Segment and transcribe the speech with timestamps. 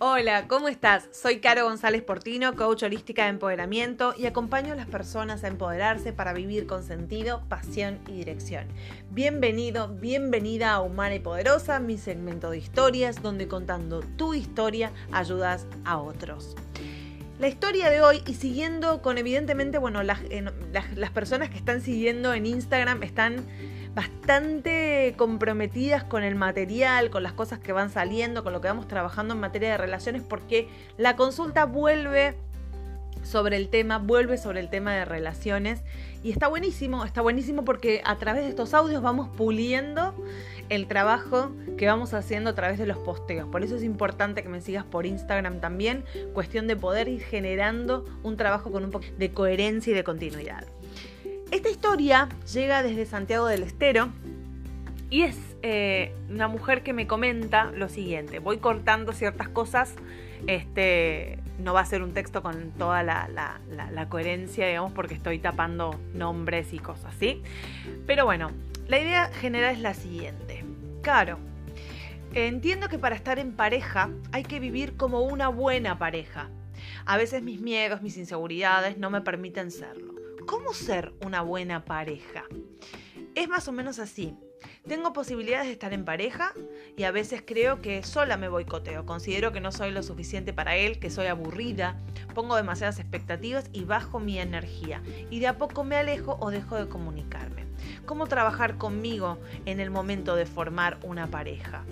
[0.00, 1.08] Hola, ¿cómo estás?
[1.10, 6.12] Soy Caro González Portino, coach holística de empoderamiento y acompaño a las personas a empoderarse
[6.12, 8.68] para vivir con sentido, pasión y dirección.
[9.10, 15.66] Bienvenido, bienvenida a Humana y Poderosa, mi segmento de historias donde contando tu historia ayudas
[15.84, 16.54] a otros.
[17.40, 20.20] La historia de hoy y siguiendo con evidentemente, bueno, las,
[20.94, 23.44] las personas que están siguiendo en Instagram están
[23.98, 28.86] bastante comprometidas con el material, con las cosas que van saliendo, con lo que vamos
[28.86, 32.36] trabajando en materia de relaciones, porque la consulta vuelve
[33.24, 35.82] sobre el tema, vuelve sobre el tema de relaciones.
[36.22, 40.14] Y está buenísimo, está buenísimo porque a través de estos audios vamos puliendo
[40.68, 43.48] el trabajo que vamos haciendo a través de los posteos.
[43.48, 46.04] Por eso es importante que me sigas por Instagram también,
[46.34, 50.68] cuestión de poder ir generando un trabajo con un poco de coherencia y de continuidad.
[51.50, 54.10] Esta historia llega desde Santiago del Estero
[55.08, 58.38] y es eh, una mujer que me comenta lo siguiente.
[58.38, 59.94] Voy cortando ciertas cosas.
[60.46, 65.38] Este, no va a ser un texto con toda la, la, coherencia, digamos, porque estoy
[65.38, 67.42] tapando nombres y cosas, ¿sí?
[68.06, 68.50] Pero bueno,
[68.86, 70.64] la idea general es la siguiente.
[71.02, 71.38] Claro,
[72.34, 76.50] entiendo que para estar en pareja hay que vivir como una buena pareja.
[77.06, 80.17] A veces mis miedos, mis inseguridades no me permiten serlo.
[80.48, 82.44] ¿Cómo ser una buena pareja?
[83.34, 84.34] Es más o menos así.
[84.86, 86.54] Tengo posibilidades de estar en pareja
[86.96, 89.04] y a veces creo que sola me boicoteo.
[89.04, 92.00] Considero que no soy lo suficiente para él, que soy aburrida,
[92.34, 95.02] pongo demasiadas expectativas y bajo mi energía.
[95.28, 97.66] Y de a poco me alejo o dejo de comunicarme.
[98.06, 101.84] ¿Cómo trabajar conmigo en el momento de formar una pareja?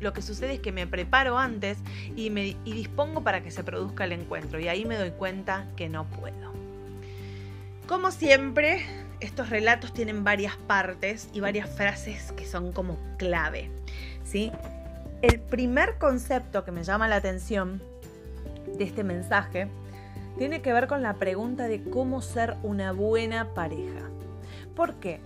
[0.00, 1.76] Lo que sucede es que me preparo antes
[2.16, 5.68] y, me, y dispongo para que se produzca el encuentro y ahí me doy cuenta
[5.76, 6.47] que no puedo.
[7.88, 8.84] Como siempre,
[9.20, 13.70] estos relatos tienen varias partes y varias frases que son como clave.
[14.24, 14.52] ¿sí?
[15.22, 17.80] El primer concepto que me llama la atención
[18.76, 19.68] de este mensaje
[20.36, 24.10] tiene que ver con la pregunta de cómo ser una buena pareja.
[24.76, 25.20] ¿Por qué?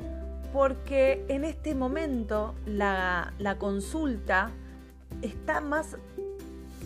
[0.53, 4.53] Porque en este momento la, la consulta
[5.21, 5.97] está más,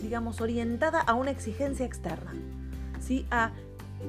[0.01, 2.33] digamos, orientada a una exigencia externa.
[2.99, 3.27] ¿sí?
[3.29, 3.51] A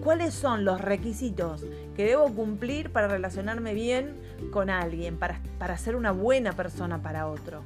[0.03, 1.65] cuáles son los requisitos
[1.97, 4.15] que debo cumplir para relacionarme bien
[4.53, 7.63] con alguien, para, para ser una buena persona para otro.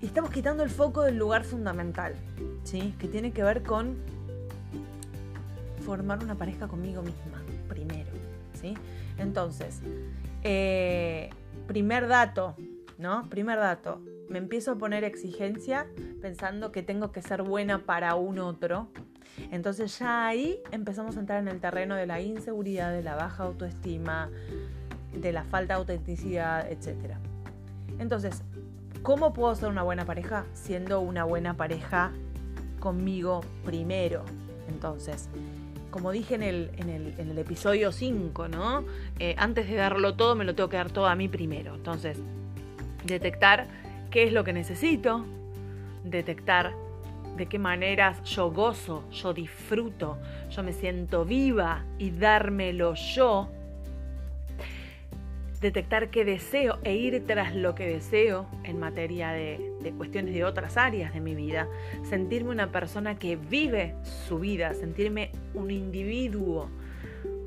[0.00, 2.14] Y estamos quitando el foco del lugar fundamental,
[2.64, 2.94] ¿sí?
[2.98, 3.96] que tiene que ver con
[5.84, 8.10] formar una pareja conmigo misma, primero.
[8.60, 8.74] ¿sí?
[9.18, 9.80] Entonces,
[10.42, 11.30] eh,
[11.66, 12.56] primer dato,
[12.98, 13.28] ¿no?
[13.30, 15.86] Primer dato, me empiezo a poner exigencia
[16.20, 18.88] pensando que tengo que ser buena para un otro,
[19.50, 23.44] entonces ya ahí empezamos a entrar en el terreno de la inseguridad, de la baja
[23.44, 24.30] autoestima,
[25.12, 27.14] de la falta de autenticidad, etc.
[27.98, 28.42] Entonces,
[29.02, 30.44] ¿cómo puedo ser una buena pareja?
[30.52, 32.12] Siendo una buena pareja
[32.80, 34.24] conmigo primero.
[34.68, 35.28] Entonces,
[35.90, 38.84] como dije en el, episodio 5, ¿no?
[39.18, 41.74] Eh, antes de darlo todo, me lo tengo que dar todo a mí primero.
[41.74, 42.18] Entonces,
[43.04, 43.66] detectar
[44.10, 45.24] qué es lo que necesito,
[46.04, 46.74] detectar
[47.36, 50.18] de qué maneras yo gozo, yo disfruto,
[50.50, 53.50] yo me siento viva y dármelo yo.
[55.60, 60.44] Detectar qué deseo e ir tras lo que deseo en materia de, de cuestiones de
[60.44, 61.68] otras áreas de mi vida.
[62.04, 66.70] Sentirme una persona que vive su vida, sentirme un individuo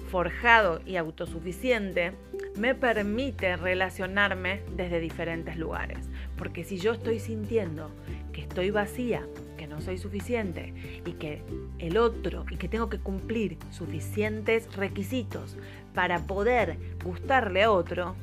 [0.10, 2.14] forjado y autosuficiente
[2.58, 6.10] me permite relacionarme desde diferentes lugares.
[6.38, 7.92] Porque si yo estoy sintiendo
[8.34, 9.26] que estoy vacía,
[9.68, 10.74] no soy suficiente
[11.06, 11.44] y que
[11.80, 15.58] el otro y que tengo que cumplir suficientes requisitos
[15.94, 18.16] para poder gustarle a otro,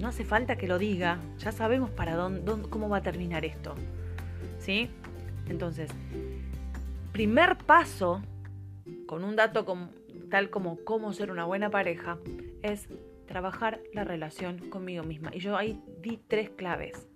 [0.00, 3.74] no hace falta que lo diga, ya sabemos para dónde, cómo va a terminar esto.
[4.58, 4.90] ¿Sí?
[5.48, 5.90] Entonces,
[7.12, 8.22] primer paso,
[9.06, 9.64] con un dato
[10.30, 12.18] tal como cómo ser una buena pareja,
[12.62, 12.88] es
[13.26, 15.30] trabajar la relación conmigo misma.
[15.34, 17.08] Y yo ahí di tres claves.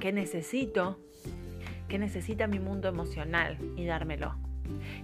[0.00, 0.98] ¿Qué necesito?
[1.88, 4.34] Qué necesita mi mundo emocional y dármelo.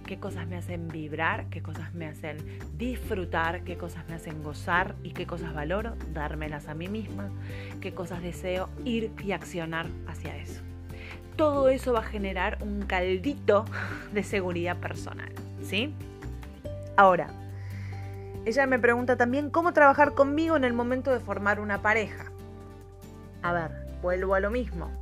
[0.05, 2.37] Qué cosas me hacen vibrar, qué cosas me hacen
[2.77, 7.29] disfrutar, qué cosas me hacen gozar y qué cosas valoro, dármelas a mí misma,
[7.79, 10.61] qué cosas deseo ir y accionar hacia eso.
[11.35, 13.65] Todo eso va a generar un caldito
[14.13, 15.31] de seguridad personal,
[15.61, 15.93] ¿sí?
[16.97, 17.27] Ahora,
[18.45, 22.25] ella me pregunta también cómo trabajar conmigo en el momento de formar una pareja.
[23.43, 25.00] A ver, vuelvo a lo mismo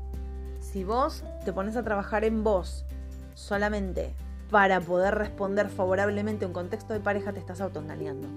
[0.71, 2.85] si vos te pones a trabajar en vos
[3.33, 4.13] solamente
[4.51, 8.27] para poder responder favorablemente a un contexto de pareja, te estás autoengañando.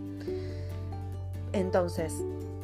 [1.53, 2.15] Entonces,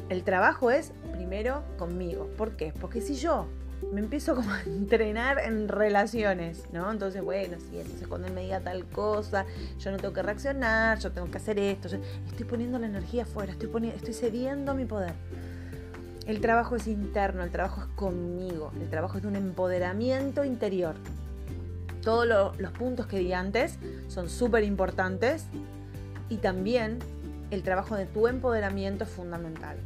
[0.09, 2.27] el trabajo es primero conmigo.
[2.35, 2.73] ¿Por qué?
[2.79, 3.45] Porque si yo
[3.91, 6.91] me empiezo como a entrenar en relaciones, ¿no?
[6.91, 9.45] Entonces, bueno, sí, entonces cuando él me diga tal cosa,
[9.79, 11.89] yo no tengo que reaccionar, yo tengo que hacer esto,
[12.27, 15.13] estoy poniendo la energía afuera, estoy, estoy cediendo mi poder.
[16.25, 20.95] El trabajo es interno, el trabajo es conmigo, el trabajo es de un empoderamiento interior.
[22.03, 22.27] Todos
[22.57, 23.77] los puntos que di antes
[24.07, 25.47] son súper importantes
[26.29, 26.99] y también
[27.51, 29.77] el trabajo de tu empoderamiento es fundamental.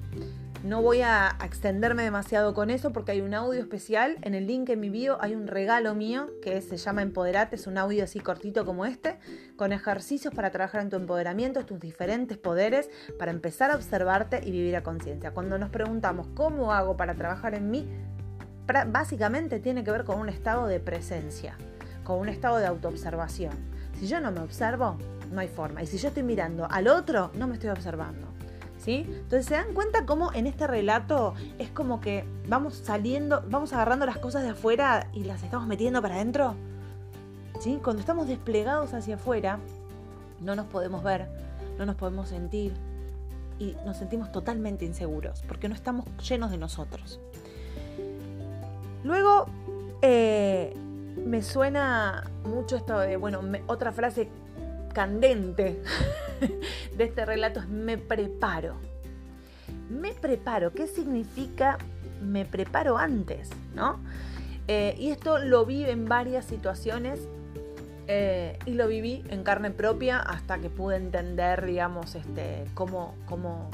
[0.63, 4.18] No voy a extenderme demasiado con eso porque hay un audio especial.
[4.21, 7.57] En el link en mi bio hay un regalo mío que se llama Empoderate.
[7.57, 9.19] Es un audio así cortito como este,
[9.57, 12.89] con ejercicios para trabajar en tu empoderamiento, tus diferentes poderes,
[13.19, 15.31] para empezar a observarte y vivir a conciencia.
[15.31, 17.86] Cuando nos preguntamos cómo hago para trabajar en mí,
[18.88, 21.57] básicamente tiene que ver con un estado de presencia,
[22.06, 23.51] con un estado de autoobservación.
[24.00, 24.98] Si yo no me observo,
[25.30, 25.83] no hay forma.
[25.83, 28.32] Y si yo estoy mirando al otro, no me estoy observando.
[28.88, 34.06] Entonces se dan cuenta cómo en este relato es como que vamos saliendo, vamos agarrando
[34.06, 36.56] las cosas de afuera y las estamos metiendo para adentro.
[37.81, 39.57] Cuando estamos desplegados hacia afuera,
[40.41, 41.30] no nos podemos ver,
[41.77, 42.74] no nos podemos sentir
[43.57, 47.21] y nos sentimos totalmente inseguros porque no estamos llenos de nosotros.
[49.03, 49.45] Luego,
[50.01, 50.75] eh,
[51.25, 54.27] me suena mucho esto de, bueno, otra frase
[54.94, 55.81] candente
[56.98, 58.75] de este relato es me preparo.
[59.90, 61.78] Me preparo, ¿qué significa
[62.22, 63.50] me preparo antes?
[63.75, 64.00] ¿no?
[64.68, 67.19] Eh, y esto lo vi en varias situaciones
[68.07, 73.69] eh, y lo viví en carne propia hasta que pude entender, digamos, este, cómo, cómo,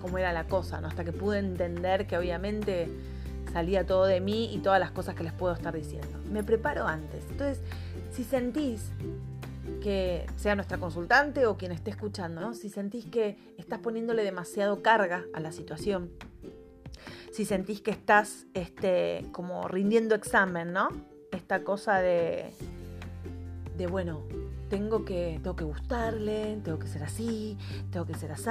[0.00, 0.88] cómo era la cosa, ¿no?
[0.88, 2.88] hasta que pude entender que obviamente
[3.52, 6.18] salía todo de mí y todas las cosas que les puedo estar diciendo.
[6.30, 7.24] Me preparo antes.
[7.30, 7.60] Entonces,
[8.10, 8.90] si sentís
[9.82, 12.54] que sea nuestra consultante o quien esté escuchando, ¿no?
[12.54, 16.10] si sentís que estás poniéndole demasiado carga a la situación,
[17.32, 20.88] si sentís que estás este, como rindiendo examen, ¿no?
[21.32, 22.52] Esta cosa de,
[23.76, 24.22] de bueno,
[24.68, 27.58] tengo que, tengo que gustarle, tengo que ser así,
[27.90, 28.50] tengo que ser así.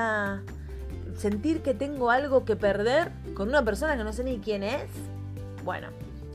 [1.15, 4.89] Sentir que tengo algo que perder con una persona que no sé ni quién es.
[5.63, 5.89] Bueno,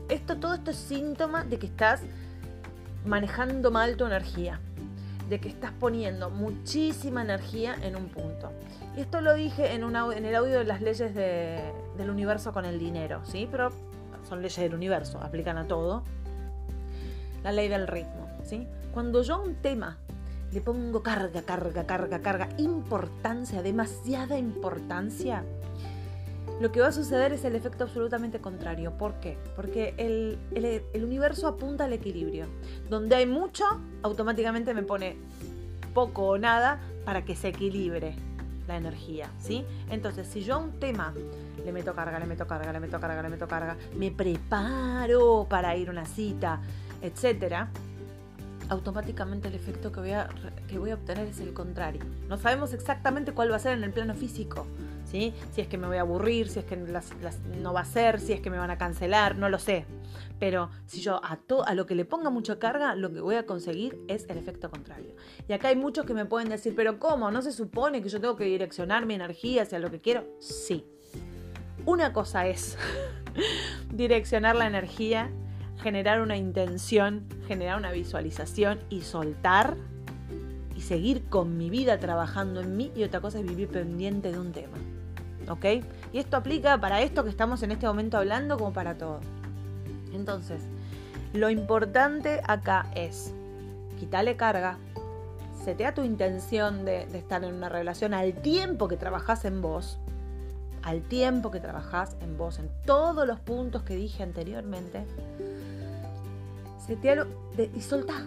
[0.09, 2.01] esto, todo esto es síntoma de que estás
[3.05, 4.61] manejando mal tu energía
[5.29, 8.51] de que estás poniendo muchísima energía en un punto.
[8.95, 12.79] Y esto lo dije en, en el audio de las leyes del universo con el
[12.79, 13.47] dinero, ¿sí?
[13.49, 13.71] Pero
[14.27, 16.03] son leyes del universo, aplican a todo.
[17.43, 18.67] La ley del ritmo, ¿sí?
[18.93, 19.97] Cuando yo a un tema
[20.51, 25.43] le pongo carga, carga, carga, carga, importancia, demasiada importancia,
[26.59, 28.91] lo que va a suceder es el efecto absolutamente contrario.
[28.97, 29.37] ¿Por qué?
[29.55, 30.39] Porque el,
[31.03, 32.45] universo apunta al equilibrio.
[32.89, 33.63] Donde hay mucho,
[34.01, 35.17] automáticamente me pone
[35.93, 38.15] poco o nada para que se equilibre
[38.67, 39.63] la energía, ¿sí?
[39.89, 41.13] Entonces, si yo a un tema
[41.63, 45.75] le meto carga, le meto carga, le meto carga, le meto carga, me preparo para
[45.77, 46.59] ir a una cita,
[47.01, 47.69] etcétera,
[48.69, 50.27] automáticamente el efecto que voy, a,
[50.67, 52.01] que voy a obtener es el contrario.
[52.27, 54.65] No sabemos exactamente cuál va a ser en el plano físico,
[55.09, 58.33] si es que me voy a aburrir, si es que no va a ser, si
[58.33, 59.85] es que me van a cancelar, no lo sé.
[60.39, 63.45] Pero si yo a, a lo que le ponga mucha carga, lo que voy a
[63.45, 65.15] conseguir es el efecto contrario.
[65.47, 67.31] Y acá hay muchos que me pueden decir, pero ¿cómo?
[67.31, 70.25] ¿No se supone que yo tengo que direccionar mi energía hacia lo que quiero?
[70.39, 70.85] Sí.
[71.85, 72.77] Una cosa es
[73.93, 75.31] direccionar la energía,
[75.81, 79.77] generar una intención, generar una visualización y soltar
[80.75, 84.39] y seguir con mi vida trabajando en mí y otra cosa es vivir pendiente de
[84.39, 84.77] un tema.
[85.49, 85.65] ¿Ok?
[86.13, 89.19] Y esto aplica para esto que estamos en este momento hablando como para todo.
[90.13, 90.61] Entonces,
[91.33, 93.33] lo importante acá es
[93.99, 94.77] quitarle carga,
[95.63, 99.99] setea tu intención de, estar en una relación al tiempo que trabajas en vos,
[100.83, 105.05] al tiempo que trabajas en vos, en todos los puntos que dije anteriormente,
[106.85, 107.27] setealo
[107.75, 108.23] y soltá,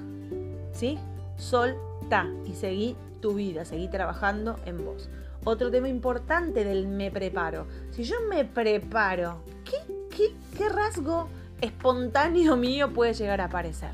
[0.72, 0.98] ¿sí?
[1.36, 5.08] Soltá y seguí tu vida, seguí trabajando en vos.
[5.44, 7.66] Otro tema importante del me preparo.
[7.92, 11.28] Si yo me preparo, ¿qué, qué, rasgo
[11.61, 13.90] espontáneo mío puede llegar a aparecer?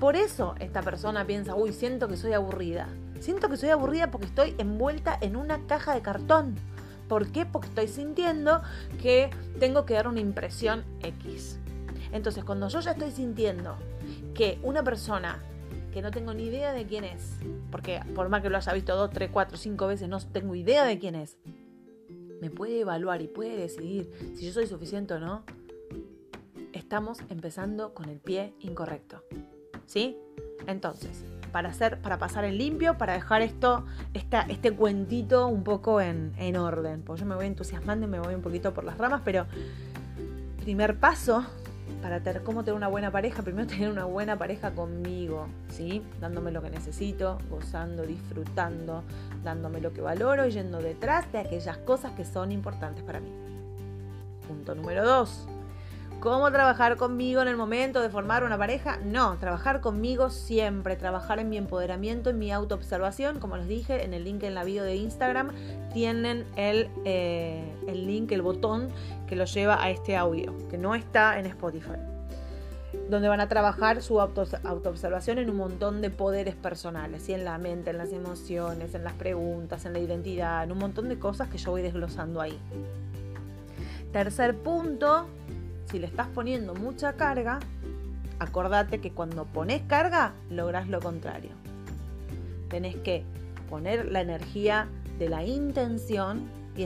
[0.00, 2.88] Por eso esta persona piensa, uy, siento que soy aburrida.
[3.20, 6.54] Siento que soy aburrida porque estoy envuelta en una caja de cartón.
[7.08, 7.46] ¿Por qué?
[7.46, 8.62] Porque estoy sintiendo
[9.00, 11.58] que tengo que dar una impresión X.
[12.12, 13.76] Entonces, cuando yo ya estoy sintiendo
[14.34, 15.38] que una persona
[15.96, 17.38] que no tengo ni idea de quién es,
[17.70, 20.84] porque por más que lo haya visto dos, tres, cuatro, cinco veces, no tengo idea
[20.84, 21.38] de quién es,
[22.42, 25.44] me puede evaluar y puede decidir si yo soy suficiente o no,
[26.74, 29.22] estamos empezando con el pie incorrecto.
[29.86, 30.18] ¿Sí?
[30.66, 36.34] Entonces, para hacer, para pasar en limpio, para dejar esto, este cuentito un poco en,
[36.36, 37.00] en orden.
[37.00, 39.46] Pues yo me voy entusiasmando y me voy un poquito por las ramas, pero
[40.60, 41.46] primer paso
[42.06, 46.04] para tener, cómo tener una buena pareja, primero tener una buena pareja conmigo, ¿sí?
[46.20, 49.02] Dándome lo que necesito, gozando, disfrutando,
[49.42, 53.32] dándome lo que valoro yendo detrás de aquellas cosas que son importantes para mí.
[54.46, 55.48] Punto número dos.
[56.20, 58.98] ¿Cómo trabajar conmigo en el momento de formar una pareja?
[59.04, 63.38] No, trabajar conmigo siempre, trabajar en mi empoderamiento, en mi autoobservación.
[63.38, 65.52] Como les dije, en el link en la bio de Instagram
[65.92, 68.88] tienen el, eh, el link, el botón
[69.28, 71.96] que lo lleva a este audio, que no está en Spotify
[73.08, 77.44] donde van a trabajar su auto, autoobservación en un montón de poderes personales, y en
[77.44, 81.18] la mente, en las emociones, en las preguntas, en la identidad, en un montón de
[81.18, 82.58] cosas que yo voy desglosando ahí.
[84.12, 85.26] Tercer punto,
[85.86, 87.60] si le estás poniendo mucha carga,
[88.38, 91.50] acordate que cuando pones carga, logras lo contrario.
[92.68, 93.24] Tenés que
[93.70, 94.88] poner la energía
[95.18, 96.84] de la intención y,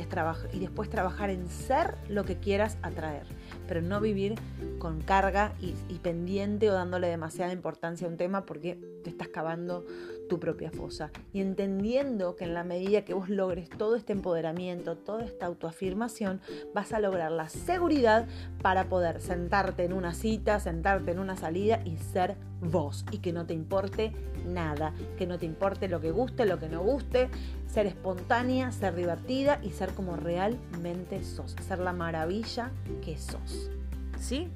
[0.61, 3.25] después trabajar en ser lo que quieras atraer,
[3.67, 4.37] pero no vivir
[4.79, 9.29] con carga y, y pendiente o dándole demasiada importancia a un tema porque te estás
[9.29, 9.85] cavando
[10.31, 11.11] tu propia fosa.
[11.33, 16.41] Y entendiendo que en la medida que vos logres todo este empoderamiento, toda esta autoafirmación,
[16.73, 18.29] vas a lograr la seguridad
[18.63, 23.05] para poder sentarte en una cita, sentarte en una salida y ser vos.
[23.11, 24.13] Y que no te importe
[24.47, 27.29] nada, que no te importe lo que guste, lo que no guste,
[27.67, 32.71] ser espontánea, ser divertida y ser como realmente sos, ser la maravilla
[33.05, 33.69] que sos.
[34.17, 34.49] ¿Sí?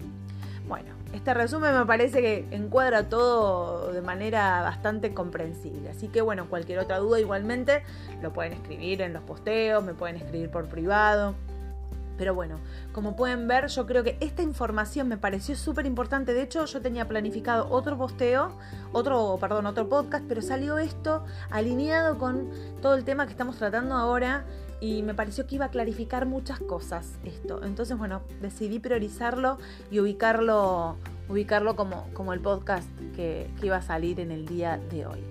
[0.68, 5.88] Bueno, este resumen me parece que encuadra todo de manera bastante comprensible.
[5.88, 7.82] Así que bueno, cualquier otra duda igualmente
[8.20, 11.34] lo pueden escribir en los posteos, me pueden escribir por privado.
[12.16, 12.60] Pero bueno,
[12.92, 16.32] como pueden ver, yo creo que esta información me pareció súper importante.
[16.32, 18.52] De hecho, yo tenía planificado otro posteo,
[18.92, 23.96] otro, perdón, otro podcast, pero salió esto alineado con todo el tema que estamos tratando
[23.96, 24.44] ahora
[24.80, 27.62] y me pareció que iba a clarificar muchas cosas esto.
[27.64, 29.58] Entonces, bueno, decidí priorizarlo
[29.90, 30.96] y ubicarlo,
[31.28, 35.24] ubicarlo como, como el podcast que, que iba a salir en el día de hoy.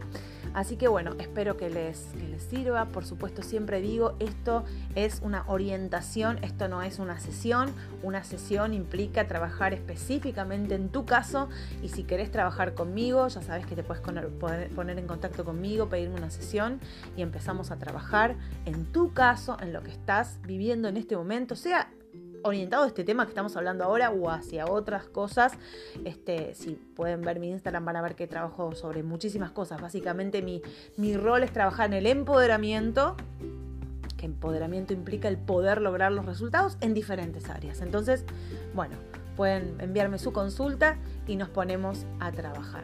[0.54, 2.86] Así que bueno, espero que les, les sirva.
[2.86, 4.64] Por supuesto, siempre digo, esto
[4.96, 7.72] es una orientación, esto no es una sesión.
[8.04, 11.50] Una sesión implica trabajar específicamente en tu caso
[11.82, 16.16] y si querés trabajar conmigo, ya sabes que te puedes poner en contacto conmigo, pedirme
[16.16, 16.80] una sesión
[17.18, 21.56] y empezamos a trabajar en tu caso, en lo que estás viviendo en este momento,
[21.56, 21.90] sea
[22.44, 25.54] orientado a este tema que estamos hablando ahora o hacia otras cosas.
[26.06, 29.82] Este, si pueden ver mi Instagram van a ver que trabajo sobre muchísimas cosas.
[29.82, 30.62] Básicamente mi,
[30.98, 33.16] mi rol es trabajar en el empoderamiento,
[34.18, 37.82] que empoderamiento implica el poder lograr los resultados en diferentes áreas.
[37.82, 38.26] Entonces,
[38.74, 38.96] bueno,
[39.36, 40.98] pueden enviarme su consulta
[41.28, 42.84] y nos ponemos a trabajar.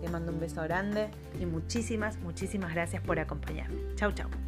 [0.00, 3.94] Te mando un beso grande y muchísimas, muchísimas gracias por acompañarme.
[3.96, 4.39] Chau, chau.